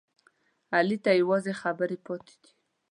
علي 0.75 0.97
ته 1.03 1.11
یوازې 1.21 1.53
خبرې 1.61 1.97
پاتې 2.05 2.35
دي. 2.41 2.51